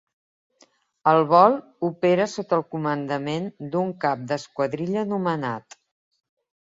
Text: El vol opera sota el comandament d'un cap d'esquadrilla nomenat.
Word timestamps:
El 1.11 1.19
vol 1.33 1.57
opera 1.89 2.25
sota 2.33 2.57
el 2.59 2.65
comandament 2.77 3.45
d'un 3.75 3.95
cap 4.07 4.27
d'esquadrilla 4.33 5.05
nomenat. 5.15 5.81